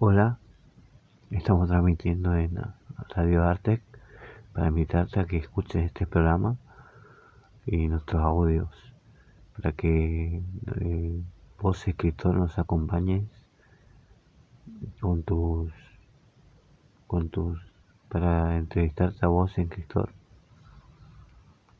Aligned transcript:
Hola, 0.00 0.38
estamos 1.32 1.68
transmitiendo 1.68 2.32
en 2.36 2.56
Radio 3.16 3.42
Artec 3.42 3.82
para 4.52 4.68
invitarte 4.68 5.18
a 5.18 5.24
que 5.24 5.38
escuches 5.38 5.86
este 5.86 6.06
programa 6.06 6.56
y 7.66 7.88
nuestros 7.88 8.22
audios 8.22 8.68
para 9.56 9.72
que 9.72 10.40
eh, 10.80 11.22
vos 11.60 11.88
escritor 11.88 12.36
nos 12.36 12.60
acompañes 12.60 13.24
con 15.00 15.24
tus 15.24 15.72
con 17.08 17.28
tus 17.28 17.58
para 18.08 18.56
entrevistarte 18.56 19.26
a 19.26 19.28
vos 19.28 19.58
escritor. 19.58 20.10